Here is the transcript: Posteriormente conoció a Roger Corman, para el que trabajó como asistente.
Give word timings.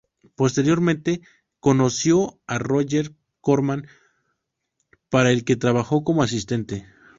Posteriormente 0.35 1.21
conoció 1.59 2.39
a 2.47 2.57
Roger 2.57 3.13
Corman, 3.39 3.85
para 5.11 5.29
el 5.29 5.43
que 5.45 5.57
trabajó 5.57 6.03
como 6.03 6.23
asistente. 6.23 6.87